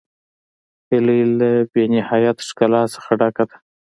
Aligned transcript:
هیلۍ 0.89 1.21
له 1.39 1.49
بېنهایت 1.71 2.37
ښکلا 2.47 2.83
نه 2.93 3.13
ډکه 3.19 3.43
ده 3.49 3.57